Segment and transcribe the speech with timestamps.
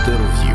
[0.00, 0.49] Інтерв'ю.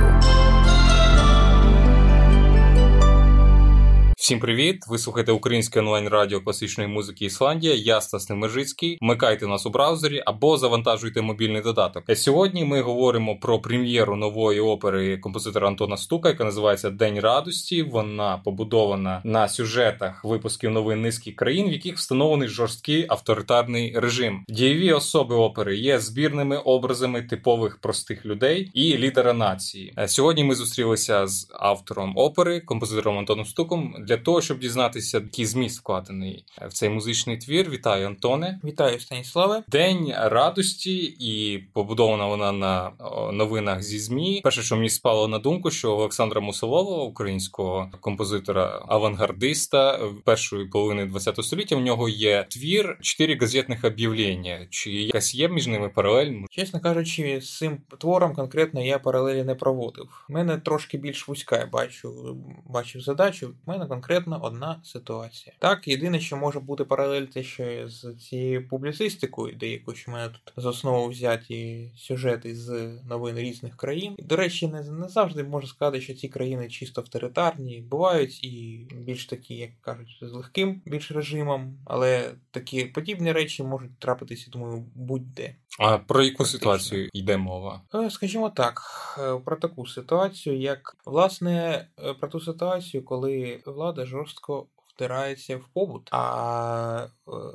[4.26, 4.84] Всім привіт!
[4.88, 7.76] Ви слухаєте українське онлайн радіо класичної музики Ісландія.
[7.76, 8.98] Я Стас Немежицький.
[9.02, 12.04] Вмикайте нас у браузері або завантажуйте мобільний додаток.
[12.18, 17.84] Сьогодні ми говоримо про прем'єру нової опери композитора Антона Стука, яка називається День радості.
[17.84, 24.46] Вона побудована на сюжетах випусків новин низьких країн, в яких встановлений жорсткий авторитарний режим.
[24.50, 29.94] Дієві особи опери є збірними образами типових простих людей і лідера нації.
[30.06, 33.96] Сьогодні ми зустрілися з автором опери, композитором Антоном Стуком.
[34.00, 37.70] Для для того, щоб дізнатися, який зміст вкладений в цей музичний твір.
[37.70, 38.60] Вітаю, Антоне.
[38.64, 39.64] Вітаю, Станіславе.
[39.68, 42.92] День радості, і побудована вона на
[43.34, 44.42] новинах зі змі.
[44.44, 51.44] Перше, що мені спало на думку, що Олександра Мусолова, українського композитора, авангардиста першої половини ХХ
[51.44, 54.68] століття, в нього є твір чотири газетних об'явлення.
[54.70, 56.34] Чи якась є між ними паралель?
[56.50, 60.26] Чесно кажучи, з цим твором конкретно я паралелі не проводив.
[60.30, 63.54] У мене трошки більш вузька я бачу, бачив задачу.
[63.66, 65.56] У мене конкретно конкретно одна ситуація.
[65.60, 70.30] Так, єдине, що може бути паралель, те, що з цією публіцистикою, деякою, що в мене
[70.30, 74.16] тут з основу взяті сюжети з новин різних країн.
[74.20, 77.82] До речі, не, не завжди можна сказати, що ці країни чисто авторитарні.
[77.82, 84.00] Бувають і більш такі, як кажуть, з легким більш режимом, але такі подібні речі можуть
[84.00, 85.56] трапитися, думаю, будь-де.
[85.80, 87.82] А про яку ситуацію йде мова?
[87.96, 88.82] Е, скажімо так,
[89.20, 95.68] е, про таку ситуацію, як власне е, про ту ситуацію, коли влада жорстко втирається в
[95.68, 97.08] побут, а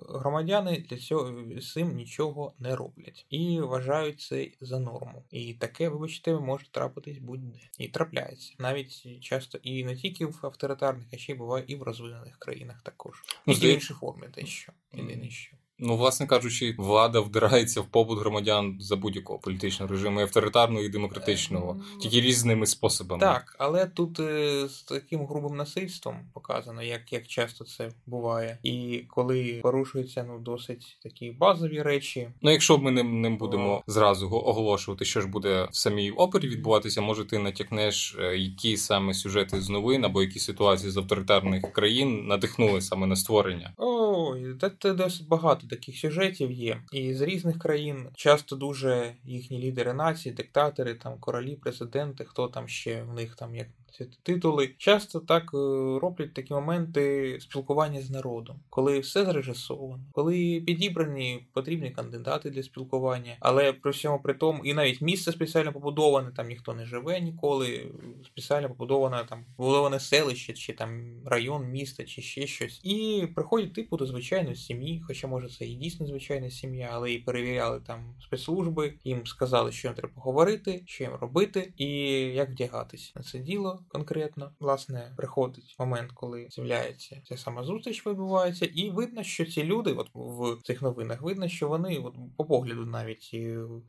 [0.09, 5.25] громадяни для цього з цим нічого не роблять і вважають це за норму.
[5.31, 11.07] І таке, вибачте, може трапитись будь-де і трапляється навіть часто і не тільки в авторитарних,
[11.13, 13.23] а ще й буває і в розвинених країнах також.
[13.47, 15.57] Ну, і в іншій формі дещо єдине що.
[15.83, 20.89] Ну, власне кажучи, влада вдирається в побут громадян за будь-якого політичного режиму, і авторитарного і
[20.89, 23.21] демократичного, тільки різними способами.
[23.21, 29.05] Так, але тут е, з таким грубим насильством показано, як як часто це буває, і
[29.09, 32.29] коли порушуються ну досить такі базові речі.
[32.43, 33.83] Ну, якщо ми не, не будемо О.
[33.87, 39.15] зразу оголошувати, що ж буде в самій опері відбуватися, може ти натякнеш, е, які саме
[39.15, 43.73] сюжети з новин або які ситуації з авторитарних країн надихнули саме на створення?
[43.77, 46.83] Ой, це досить багато таких сюжетів є.
[46.93, 52.69] І з різних країн часто дуже їхні лідери нації, диктатори, там королі, президенти, хто там
[52.69, 55.57] ще в них там як ці титули, часто так е,
[56.03, 63.37] роблять такі моменти спілкування з народом, коли все зрежисовано, коли підібрані потрібні кандидати для спілкування,
[63.41, 67.87] але при всьому при тому, і навіть місце спеціально побудоване, там ніхто не живе ніколи,
[68.27, 72.81] спеціально побудоване там побудоване селище, чи там район міста, чи ще щось.
[72.85, 77.19] І приходять типу до звичайної сім'ї, хоча може це і дійсно звичайна сім'я, але і
[77.19, 81.89] перевіряли там спецслужби, їм сказали, що їм треба поговорити, що їм робити, і
[82.19, 84.53] як вдягатись на це діло конкретно.
[84.61, 90.11] Власне, приходить момент, коли з'являється ця сама зустріч, вибувається, і видно, що ці люди, от
[90.15, 93.37] в цих новинах, видно, що вони от по погляду навіть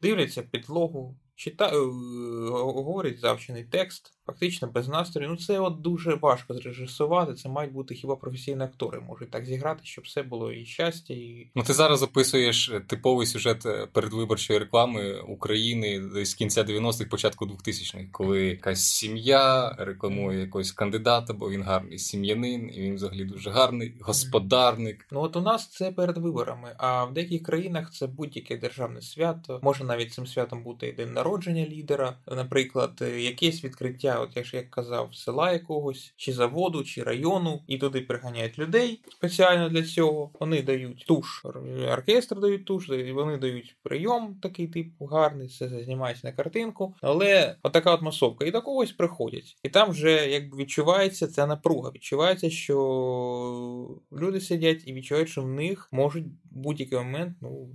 [0.02, 5.29] дивляться підлогу читаю, е, говорить завчений текст, фактично без настрою.
[5.29, 7.34] Ну це от дуже важко зрежисувати.
[7.34, 11.52] Це мають бути хіба професійні актори можуть так зіграти, щоб все було і щастя, і
[11.56, 17.46] ну ти зараз описуєш е, типовий сюжет е, передвиборчої реклами України з кінця 90-х, початку
[17.46, 23.50] 2000-х, коли якась сім'я рекламує якогось кандидата, бо він гарний сім'янин, і він взагалі дуже
[23.50, 25.08] гарний господарник.
[25.12, 29.59] Ну от у нас це перед виборами, а в деяких країнах це будь-яке державне свято.
[29.63, 34.38] Може навіть цим святом бути і день народження народження лідера, наприклад, е, якесь відкриття, от
[34.38, 39.84] як я казав, села якогось, чи заводу, чи району, і туди приганяють людей спеціально для
[39.84, 40.31] цього.
[40.40, 41.46] Вони дають туш,
[41.91, 46.96] оркестр дають туш, вони дають прийом такий типу гарний, все знімається на картинку.
[47.02, 48.46] Але отака от масовка.
[48.46, 49.58] І до когось приходять.
[49.64, 51.91] І там вже якби відчувається ця напруга.
[51.96, 57.70] Відчувається, що люди сидять і відчувають, що в них можуть будь-який момент ну,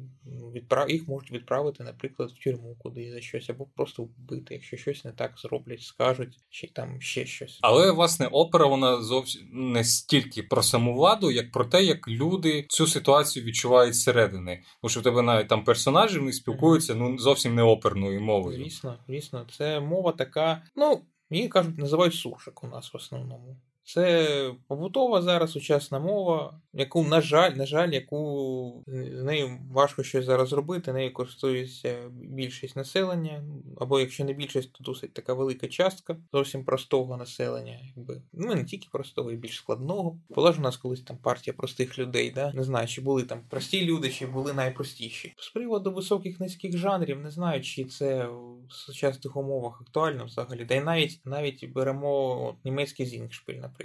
[0.55, 0.91] відправ...
[0.91, 5.13] їх можуть відправити, наприклад, в тюрму куди за щось, або просто вбити, якщо щось не
[5.13, 7.59] так зроблять, скажуть, чи там ще щось.
[7.63, 12.67] Але власне опера вона зовсім не стільки про саму владу, як про те, як люди
[12.69, 14.63] цю ситуацію відчувають зсередини.
[14.83, 18.57] Тому що в тебе навіть там персонажі вони спілкуються ну зовсім не оперною мовою.
[18.57, 20.63] Звісно, звісно, це мова така.
[20.77, 23.57] Ну її кажуть, називають суржик у нас в основному.
[23.86, 30.24] Це побутова зараз сучасна мова, яку, на жаль, на жаль, яку з нею важко щось
[30.24, 33.44] зараз робити, нею користується більшість населення,
[33.80, 38.65] або якщо не більшість, то досить така велика частка зовсім простого населення, якби ну не
[38.65, 40.18] тільки простого, і більш складного.
[40.28, 42.53] Була ж у нас колись там партія простих людей, да?
[42.53, 45.34] не знаю, чи були там прості люди, чи були найпростіші.
[45.36, 48.27] З приводу високих низьких жанрів, не знаю, чи це
[48.68, 50.65] в сучасних умовах актуально взагалі.
[50.65, 53.76] Да й навіть навіть беремо от, німецький зінгшпиль, наприклад.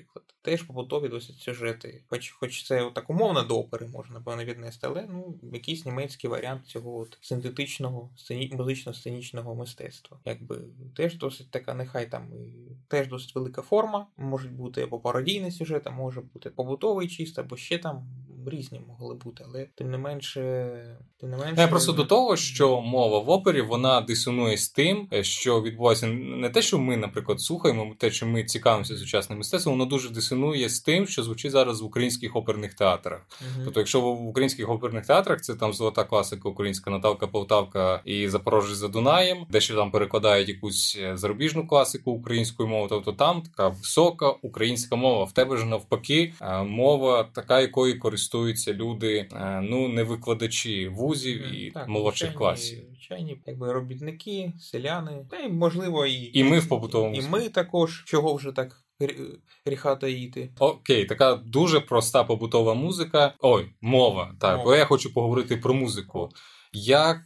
[0.41, 2.03] Теж побутові досить сюжети.
[2.07, 6.65] Хоч хоч це так умовно до опери можна напевно віднести, але ну якийсь німецький варіант
[6.65, 8.51] цього от синтетичного сцені...
[8.53, 10.19] музично-сценічного мистецтва.
[10.25, 10.57] Якби
[10.95, 14.07] теж досить така, нехай там і теж досить велика форма.
[14.17, 18.07] Можуть бути або пародійний сюжет, а може бути побутовий чисто, або ще там
[18.49, 20.41] різні могли бути, але тим не менше,
[21.19, 21.61] тим не менше.
[21.61, 26.49] Я просто до того, що мова в опері вона дисонує з тим, що відбувається не
[26.49, 30.79] те, що ми, наприклад, слухаємо, те, що ми цікавимося сучасним мистецтвом, воно дуже дисонує з
[30.79, 33.21] тим, що звучить зараз в українських оперних театрах.
[33.41, 33.61] Угу.
[33.65, 38.77] Тобто, якщо в українських оперних театрах це там золота класика, українська Наталка Полтавка і Запорожець
[38.77, 43.67] за Дунаєм, де що там перекладають якусь е, зарубіжну класику українською мовою, тобто там така
[43.67, 45.23] висока українська мова.
[45.23, 47.93] В тебе ж навпаки е, мова така, якою
[48.31, 52.83] користуються люди, е, ну не викладачі вузів і так, молодших звичайні, класів.
[52.87, 58.03] Звичайні, якби робітники, селяни, та й можливо і і ми в побутовому і ми також
[58.05, 58.83] чого вже так
[59.65, 60.49] гріха таїти.
[60.59, 63.33] Окей, така дуже проста побутова музика.
[63.39, 64.35] Ой, мова.
[64.39, 64.63] Так, мова.
[64.63, 66.29] бо я хочу поговорити про музику.
[66.73, 67.21] Як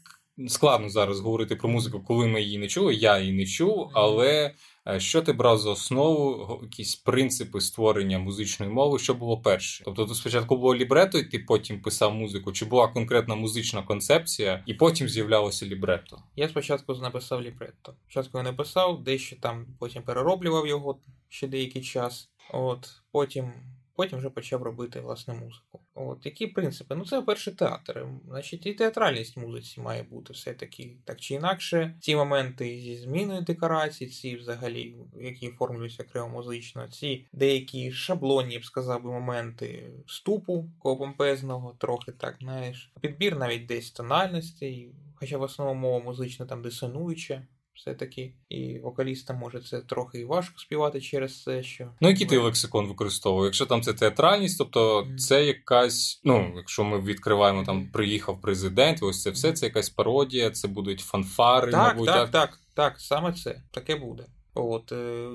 [0.48, 4.54] складно зараз говорити про музику, коли ми її не чули, я її не чув, але
[4.98, 9.84] що ти брав за основу, якісь принципи створення музичної мови, що було перше?
[9.84, 14.64] Тобто, то спочатку було лібрето, і ти потім писав музику, чи була конкретна музична концепція,
[14.66, 16.24] і потім з'являлося лібрето?
[16.36, 17.94] Я спочатку написав лібрето.
[18.04, 21.00] Спочатку я написав, дещо там потім перероблював його
[21.30, 22.30] ще деякий час.
[22.52, 23.54] От потім
[23.96, 25.80] Потім вже почав робити власне музику.
[25.96, 26.96] От які принципи?
[26.96, 28.06] Ну це перше театр.
[28.28, 31.96] Значить, і театральність музиці має бути все-таки так чи інакше.
[32.00, 38.60] Ці моменти зі зміною декорацій, ці взагалі, які оформлюються окремо музично, ці деякі шаблонні, я
[38.60, 42.92] б сказав би, моменти вступу помпезного, трохи так, знаєш.
[43.02, 47.42] Підбір навіть десь тональностей, хоча в основному мова музична там дисонуюча
[47.76, 48.34] все-таки.
[48.50, 51.92] І вокалістам може це трохи важко співати через це, що.
[52.02, 53.46] Ну, який ти лексикон використовуєш?
[53.46, 55.16] Якщо там це театральність, тобто mm.
[55.16, 56.22] це якась.
[56.24, 61.00] Ну, якщо ми відкриваємо там приїхав президент, ось це все, це якась пародія, це будуть
[61.00, 62.08] фанфари, так, мабуть.
[62.08, 64.26] Так, так, так, так, саме це таке буде.
[64.54, 65.30] От, е,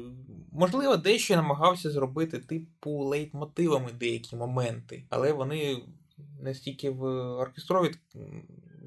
[0.53, 5.83] Можливо, дещо намагався зробити типу лейтмотивами деякі моменти, але вони
[6.41, 7.05] не стільки в
[7.37, 7.95] оркестровій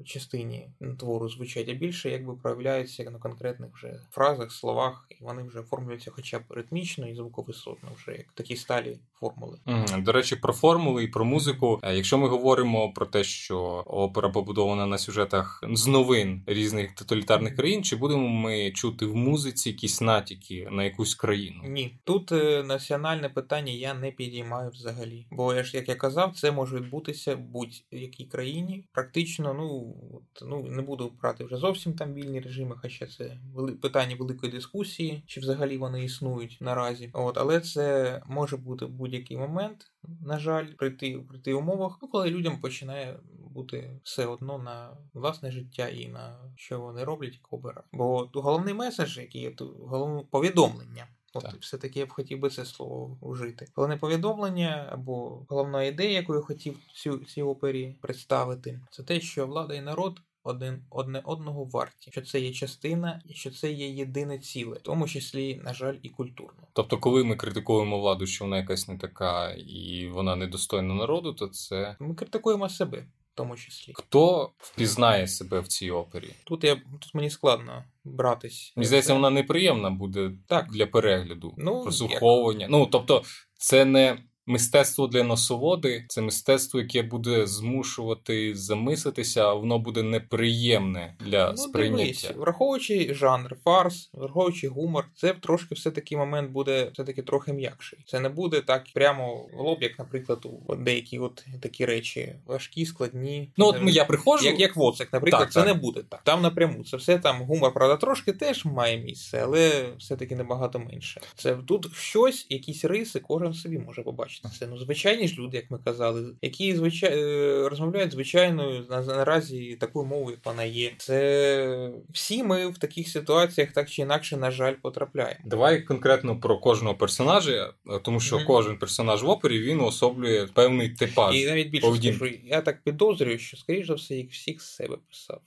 [0.04, 0.68] частині
[0.98, 6.10] твору звучать, а більше якби проявляються на конкретних вже фразах, словах, і вони вже оформлюються
[6.10, 9.58] хоча б ритмічно і звуковисотно, вже як такі сталі формули.
[9.98, 11.80] До речі, про формули і про музику.
[11.82, 17.56] Е, якщо ми говоримо про те, що опера побудована на сюжетах з новин різних тоталітарних
[17.56, 21.62] країн, чи будемо ми чути в музиці якісь натяки на якусь країну?
[21.64, 25.26] Ні, тут е, національне питання я не підіймаю взагалі.
[25.30, 28.84] Бо я ж як я казав, це може відбутися будь-якій країні.
[28.92, 33.72] Практично, ну от, ну не буду брати вже зовсім там вільні режими, хоча це вели...
[33.72, 37.10] питання великої дискусії, чи взагалі вони існують наразі.
[37.12, 41.98] От, але це може бути будь будь-який момент, на жаль, при тих, при тих умовах,
[42.02, 43.20] ну, коли людям починає
[43.50, 47.86] бути все одно на власне життя і на що вони роблять, як обирають.
[47.92, 51.06] Бо головний меседж, який є головне повідомлення.
[51.34, 53.66] От все-таки я б хотів би це слово вжити.
[53.74, 59.46] Головне повідомлення або головна ідея, яку я хотів цю цій опері представити, це те, що
[59.46, 63.88] влада і народ один одне одного варті, що це є частина і що це є
[63.88, 66.66] єдине ціле, в тому числі, на жаль, і культурно.
[66.72, 71.48] Тобто, коли ми критикуємо владу, що вона якась не така і вона недостойна народу, то
[71.48, 72.98] це ми критикуємо себе.
[73.32, 76.30] В тому числі хто впізнає себе в цій опері?
[76.44, 78.72] Тут я тут мені складно братись.
[78.76, 82.60] Мені здається, вона неприємна буде так для перегляду, ну, прослуховування.
[82.60, 82.70] Як?
[82.70, 83.22] Ну тобто,
[83.58, 91.14] це не Мистецтво для насолоди це мистецтво, яке буде змушувати замислитися, а воно буде неприємне
[91.20, 92.28] для ну, сприйняття.
[92.28, 97.52] Дивись, враховуючи жанр, фарс, враховуючи гумор, це трошки все таки момент буде все таки трохи
[97.52, 97.98] м'якший.
[98.06, 102.86] Це не буде так прямо в лоб, як, наприклад, у деякі от такі речі важкі,
[102.86, 103.50] складні.
[103.56, 105.68] Ну от я приходжу, як як Воцик, наприклад, так, це так.
[105.68, 106.22] не буде так.
[106.24, 110.78] Там напряму це все там гумор, правда, трошки теж має місце, але все таки набагато
[110.78, 111.20] менше.
[111.34, 115.56] Це тут щось, якісь риси, кожен собі може побачити бачите, це ну звичайні ж люди,
[115.56, 117.10] як ми казали, які звичай...
[117.22, 120.92] е, розмовляють звичайною на- наразі такою мовою, як вона є.
[120.98, 125.40] Це всі ми в таких ситуаціях так чи інакше, на жаль, потрапляємо.
[125.44, 128.46] Давай конкретно про кожного персонажа, е, тому що Мгм.
[128.46, 131.36] кожен персонаж в опері він уособлює певний типаж.
[131.36, 132.16] І навіть більше поведінки.
[132.18, 135.40] скажу, я так підозрюю, що, скоріш за все, їх всіх з себе писав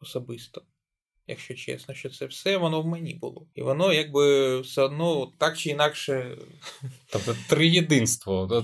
[0.00, 0.62] особисто.
[1.28, 3.42] Якщо чесно, що це все воно в мені було.
[3.54, 6.36] І воно якби все одно так чи інакше.
[7.10, 8.62] Тобто триєдинство.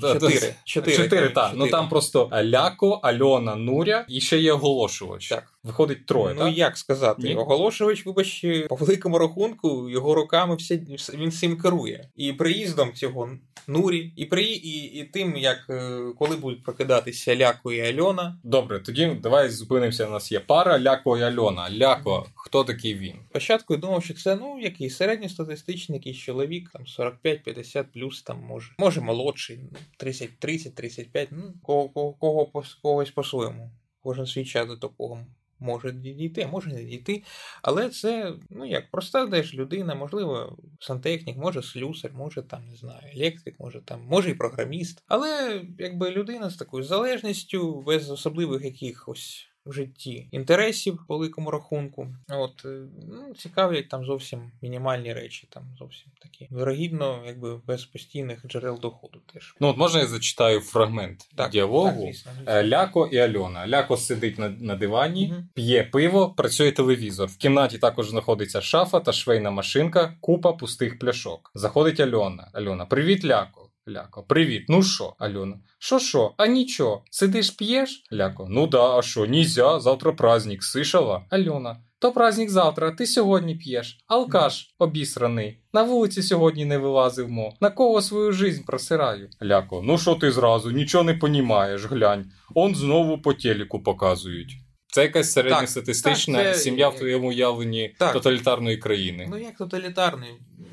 [0.64, 0.96] Чотири.
[0.96, 1.52] Чотири, так.
[1.54, 5.28] Ну там просто Ляко, Альона, Нуря і ще є оголошувач.
[5.28, 5.51] Так.
[5.64, 6.56] Виходить троє, ну так?
[6.58, 7.34] як сказати, Ні?
[7.34, 10.76] оголошувач, вибач, по великому рахунку, його руками все,
[11.14, 12.08] він всім керує.
[12.16, 13.30] І приїздом цього
[13.66, 18.38] Нурі, і при і, і тим, як е, коли будуть прокидатися Ляко і Альона.
[18.44, 20.06] Добре, тоді давай зупинимося.
[20.06, 21.70] У нас є пара Ляко і Альона.
[21.70, 23.14] Ляко, хто такий він?
[23.30, 26.82] Спочатку я думав, що це ну який середньостатистичний якийсь чоловік, там
[27.24, 32.64] 45-50 плюс, там може, може молодший, ну, 30, 30, 35, ну кого, кого, кого по-
[32.82, 33.70] когось по-своєму.
[34.02, 35.26] Кожен свій час до такого
[35.62, 37.22] може дійти, може не дійти.
[37.62, 43.02] Але це, ну як, проста теж людина, можливо, сантехнік, може слюсар, може там, не знаю,
[43.16, 45.04] електрик, може там, може і програміст.
[45.08, 52.08] Але якби людина з такою залежністю, без особливих якихось в житті інтересів по великому рахунку.
[52.28, 52.68] От е,
[53.08, 56.48] ну, цікавлять там зовсім мінімальні речі, там зовсім такі.
[56.52, 59.54] Вірогідно, якби без постійних джерел доходу теж.
[59.60, 61.86] Ну, от можна я зачитаю фрагмент Так, діалогу.
[61.88, 62.52] так, звісно, звісно.
[62.52, 63.68] Е, Ляко і Альона.
[63.68, 65.48] Ляко сидить на, на дивані, Мгм.
[65.54, 67.28] п'є пиво, працює телевізор.
[67.28, 71.50] В кімнаті також знаходиться шафа та швейна машинка, купа пустих пляшок.
[71.54, 72.50] Заходить Альона.
[72.52, 73.68] Альона, привіт, Ляко.
[73.88, 74.64] Ляко, привіт.
[74.68, 75.56] Ну що, Альона?
[75.78, 76.34] Що що?
[76.36, 77.02] А нічого.
[77.10, 78.02] Сидиш п'єш?
[78.12, 78.46] Ляко.
[78.50, 81.24] Ну да, а що, нізя, завтра праздник, сишала?
[81.30, 81.76] Альона.
[81.98, 83.98] То праздник завтра, ти сьогодні п'єш.
[84.06, 85.58] Алкаш обісраний.
[85.72, 87.54] На вулиці сьогодні не вилазив мо.
[87.60, 89.30] На кого свою жизнь просираю?
[89.42, 92.30] Ляко, ну що ти зразу, нічого не понімаєш, глянь.
[92.54, 94.52] Он знову по телеку показують.
[94.86, 98.12] Це якась середньостатистична так, це- сім'я в твоєму уявленні Так.
[98.12, 99.26] тоталітарної країни.
[99.30, 100.30] Ну як тоталітарний?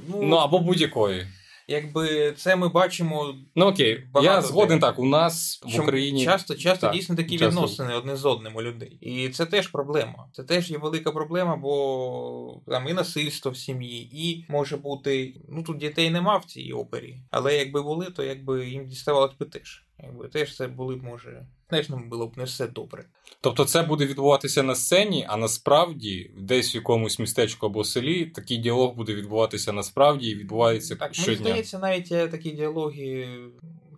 [0.09, 1.27] Ну, Ну або будь-якої.
[1.69, 3.35] Якби це ми бачимо.
[3.55, 4.81] Ну окей, я згоден де.
[4.81, 4.99] так.
[4.99, 7.47] У нас в Україні часто, часто Так, дійсно такі часто.
[7.47, 8.97] відносини одне з одним у людей.
[9.01, 10.29] І це теж проблема.
[10.33, 15.35] Це теж є велика проблема, бо там і насильство в сім'ї, і може бути.
[15.49, 19.45] Ну тут дітей нема в цій опері, але якби були, то якби їм діставалось би
[19.45, 19.85] теж.
[20.03, 21.45] Якби теж це були б може.
[21.69, 23.05] Теж нам було б не все добре.
[23.41, 28.57] Тобто це буде відбуватися на сцені, а насправді десь в якомусь містечку або селі такий
[28.57, 33.27] діалог буде відбуватися насправді і відбувається Так, мені здається, навіть я такі діалоги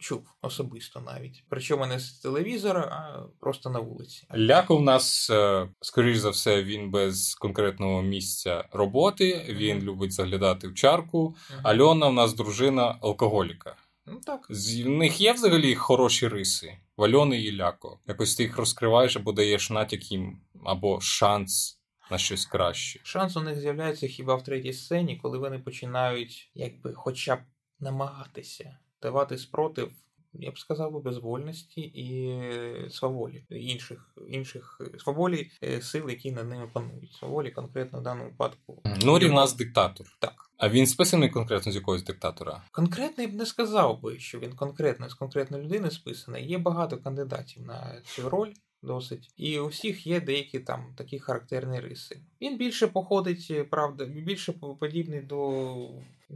[0.01, 1.43] чув особисто навіть.
[1.50, 4.27] Причому не з телевізора, а просто на вулиці.
[4.38, 9.46] Ляко в нас, е, скоріш за все, він без конкретного місця роботи.
[9.50, 11.36] Він любить заглядати в чарку.
[11.51, 11.60] Мгм.
[11.63, 13.75] Альона в нас дружина алкоголіка.
[14.05, 14.48] Ну так.
[14.50, 16.77] З них є взагалі хороші риси.
[16.98, 18.00] Вальони і Ляко.
[18.08, 21.81] Якось ти їх розкриваєш або даєш натяк їм, або шанс
[22.12, 23.00] на щось краще.
[23.03, 27.39] Шанс у них з'являється хіба в третій сцені, коли вони починають, якби, хоча б
[27.79, 29.91] намагатися давати спротив,
[30.34, 32.42] я б сказав би, безвольності і
[32.90, 37.14] сваволі інших, інших сваволі е, сил, які над ними панують.
[37.14, 38.82] Сваволі конкретно в даному випадку.
[39.06, 40.08] Норі в нас диктатор.
[40.20, 40.52] Так.
[40.58, 42.64] А він списаний конкретно з якогось диктатора.
[42.72, 46.48] Конкретно я б не сказав би, що він конкретно з конкретної людини списаний.
[46.48, 48.54] Є багато кандидатів на цю роль.
[48.84, 52.22] Досить, і у всіх є деякі там такі характерні риси.
[52.42, 55.74] Він більше походить, правда, більше подібний до,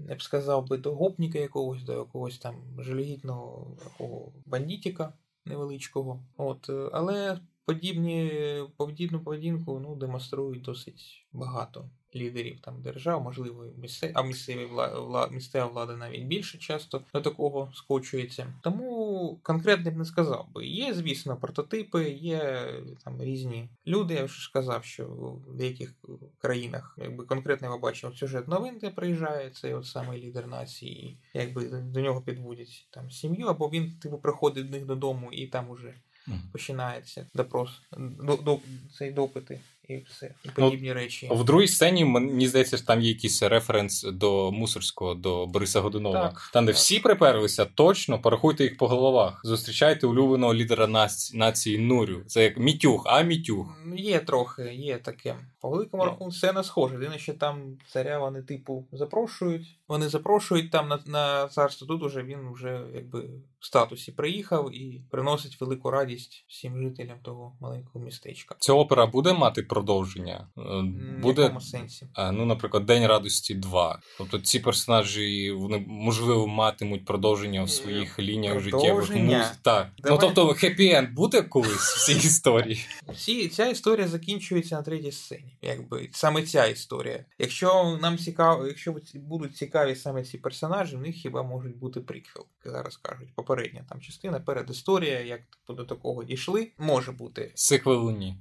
[0.09, 5.13] я б сказав би, до гопніка якогось, до якогось там жалюгідного такого бандитіка
[5.45, 6.23] невеличкого.
[6.37, 8.31] От, е, але подібні,
[8.77, 15.27] подібну поведінку ну, демонструють досить багато лідерів там держав, можливо, місце, а місцеві вла, вла,
[15.27, 18.53] місцева влада навіть більше часто до такого скочується.
[18.61, 20.65] Тому конкретно б не сказав би.
[20.65, 22.69] Є, звісно, прототипи, є
[23.03, 24.13] там різні люди.
[24.13, 25.05] Я вже ж сказав, що
[25.47, 25.93] в деяких
[26.41, 32.01] країнах, якби конкретно бачив сюжет новин, де приїжджає цей от самий лідер нації, якби до
[32.01, 35.93] нього підводять там сім'ю, або він типу приходить до них додому і там уже
[36.51, 38.59] починається допрос, до, до,
[38.97, 41.29] цей допити і все, і подібні речі.
[41.31, 46.27] В другій сцені мені здається, що там є якийсь референс до мусорського, до Бориса Годунова.
[46.27, 46.77] Так, там, де так.
[46.77, 49.41] всі приперлися, точно порахуйте їх по головах.
[49.43, 52.23] Зустрічайте улюбленого лідера наці- нації Нурю.
[52.27, 53.67] Це як Мітюх, а Мітюх.
[53.85, 55.35] Ну, Є трохи, є таке.
[55.61, 56.09] По великому Ну.
[56.09, 56.93] рахунку все не схоже.
[56.93, 59.77] Єдине, що там царя вони, типу, запрошують.
[59.87, 61.87] Вони запрошують там на, на царство.
[61.87, 63.19] Тут уже він вже якби
[63.59, 68.55] в статусі приїхав і приносить велику радість всім жителям того маленького містечка.
[68.59, 70.47] Ця опера буде мати продовження.
[70.57, 72.07] Е, В Буде якому сенсі?
[72.17, 73.99] е, ну, наприклад, День радості 2.
[74.17, 79.45] Тобто ці персонажі вони можливо матимуть продовження в своїх лініях життєвих муз.
[79.61, 79.87] Так.
[79.97, 80.17] Давай.
[80.17, 82.85] Ну тобто хеппі-енд буде колись в цій історії.
[83.13, 85.57] Всі, ця історія закінчується на третій сцені.
[85.61, 87.25] Якби саме ця історія.
[87.39, 92.45] Якщо нам цікаво, якщо будуть цікаві саме ці персонажі, в них хіба можуть бути приквел,
[92.65, 93.35] як зараз кажуть.
[93.35, 97.51] Попередня там частина, передісторія, як до такого дійшли, може бути.
[97.55, 98.37] Сиквелу ні.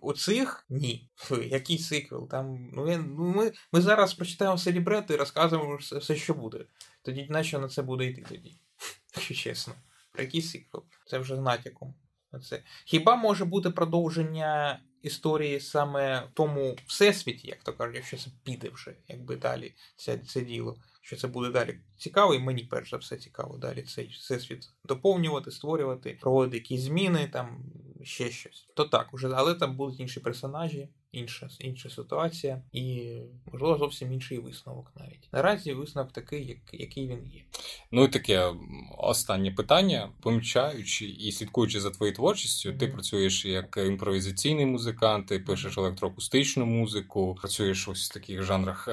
[0.00, 1.08] У цих ні.
[1.14, 2.28] Фу, Який сиквел?
[2.28, 6.64] Там ну, ну ми, ми зараз прочитаємо селібрет і розказуємо все, що буде.
[7.02, 8.56] Тоді нащо на це буде йти тоді?
[9.16, 9.74] Якщо чесно.
[10.12, 10.84] Про який сиквел?
[11.06, 11.94] Це вже з натяком.
[12.32, 12.62] на Це.
[12.84, 18.68] Хіба може бути продовження історії саме в тому всесвіті, як то кажуть, якщо це піде
[18.68, 20.76] вже, якби далі це, це діло.
[21.02, 25.50] Що це буде далі цікаво, і мені перш за все цікаво далі цей всесвіт доповнювати,
[25.50, 27.64] створювати, проводити якісь зміни, там
[28.04, 28.68] ще щось.
[28.74, 33.12] То так, уже, але там будуть інші персонажі, інша, інша ситуація, і
[33.52, 35.28] можливо зовсім інший висновок навіть.
[35.32, 37.42] Наразі висновок такий, як, який він є.
[37.90, 38.52] Ну і таке
[38.98, 40.12] останнє питання.
[40.20, 47.34] Помічаючи і слідкуючи за твоєю творчістю, ти працюєш як імпровізаційний музикант, ти пишеш електроакустичну музику,
[47.40, 48.88] працюєш ось в таких жанрах.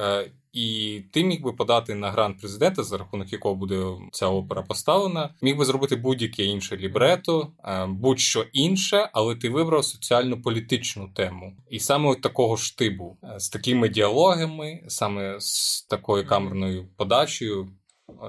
[0.58, 5.34] І ти міг би подати на грант президента, за рахунок якого буде ця опера поставлена.
[5.42, 11.54] Міг би зробити будь-яке інше лібрето, е, будь-що інше, але ти вибрав соціально-політичну тему.
[11.70, 17.70] І саме от такого штибу, е, з такими діалогами, саме з такою камерною подачею.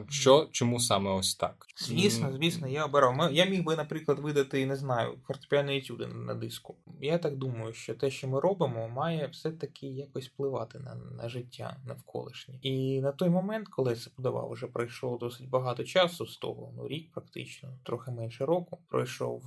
[0.08, 1.67] Що, чому саме ось так?
[1.80, 3.32] Звісно, звісно, я обирав.
[3.32, 6.76] Я міг би, наприклад, видати, не знаю, фортепіано етюди на диску.
[7.00, 11.76] Я так думаю, що те, що ми робимо, має все-таки якось впливати на, на життя
[11.86, 12.54] навколишнє.
[12.62, 16.72] І на той момент, коли я це подавав, вже пройшло досить багато часу з того,
[16.76, 19.44] ну рік практично, трохи менше року, пройшов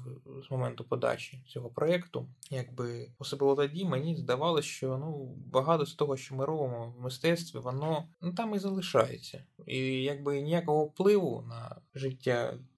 [0.47, 2.27] з моменту подачі цього проєкту.
[2.49, 7.59] Якби особливо тоді мені здавалося, що ну багато з того, що ми робимо в мистецтві,
[7.59, 9.43] воно ну там і залишається.
[9.67, 12.20] І якби ніякого впливу на життя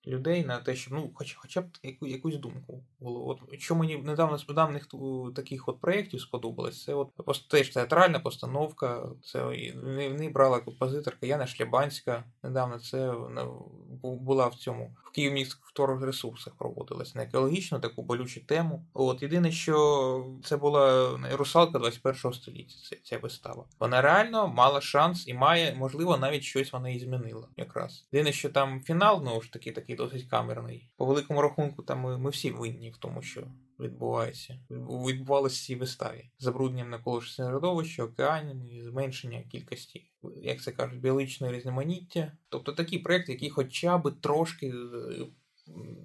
[0.08, 3.28] людей, на те, щоб ну, хоч, хоча б яку, якусь думку було.
[3.28, 4.88] От що мені недавно з недавніх
[5.36, 7.10] таких от проєктів сподобалось, це от
[7.48, 9.10] теж театральна постановка.
[9.24, 12.24] Це і в неї- брала композиторка Яна Шлябанська.
[12.44, 15.64] Недавно це бу- була в цьому в Київміських
[16.02, 18.86] ресурсах проводилась на екологічну таку болючу тему.
[18.94, 22.76] От єдине, що це була русалка 21 століття.
[22.90, 23.66] Ця, ця вистава.
[23.80, 27.48] Вона реально мала шанс і має, можливо, навіть щось вона і змінила.
[27.58, 30.90] Якраз єдине, що там фінал, ну ж таки, такий досить камерний.
[30.98, 33.44] По великому рахунку, там ми, ми всі винні в тому, що
[33.84, 34.60] відбувається.
[34.70, 36.30] Відбувалося цій виставі.
[36.40, 40.12] Забрудненням навколишнього середовища, океанів і зменшення кількості,
[40.42, 42.32] як це кажуть, біологічного різноманіття.
[42.50, 44.74] Тобто такий проект, який хоча б трошки е,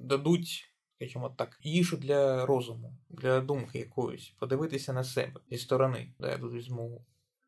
[0.02, 0.64] дадуть.
[0.96, 6.38] Скажімо так, їжу для розуму, для думки якоїсь, подивитися на себе зі сторони, де я
[6.38, 7.04] тут візьму.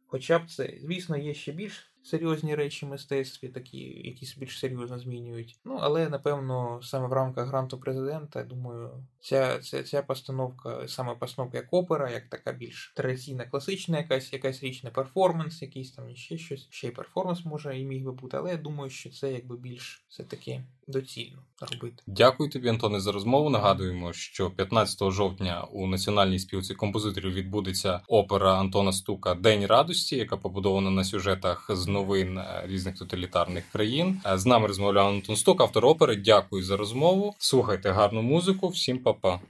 [0.07, 4.98] Хоча б це, звісно, є ще більш серйозні речі в мистецтві, такі, якісь більш серйозно
[4.98, 5.58] змінюють.
[5.64, 11.14] Ну, але напевно, саме в рамках гранту президента, я думаю, ця, ця, ця постановка, саме
[11.14, 16.38] постановка як опера, як така більш традиційна, класична якась, якась річ, перформанс, якийсь там ще
[16.38, 16.68] щось.
[16.70, 20.06] Ще й перформанс може і міг би бути, але я думаю, що це якби більш
[20.08, 22.03] все-таки доцільно робити.
[22.07, 23.50] Дякую тобі, Антоне, за розмову.
[23.50, 30.37] Нагадуємо, що 15 жовтня у Національній спілці композиторів відбудеться опера Антона Стука День радості, яка
[30.37, 34.20] побудована на сюжетах з новин е, різних тоталітарних країн.
[34.26, 36.16] Е, З нами розмовляв Антон Стук, автор опери.
[36.16, 37.35] Дякую за розмову.
[37.38, 38.68] Слухайте гарну музику.
[38.68, 39.40] Всім па-па.